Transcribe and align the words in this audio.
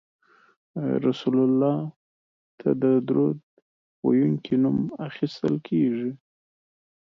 رسول 1.05 1.37
الله 1.47 1.75
ته 2.59 2.69
د 2.81 2.83
درود 3.07 3.39
ویونکي 4.07 4.55
نوم 4.63 4.77
اخیستل 5.07 5.55
کیږي 5.67 6.11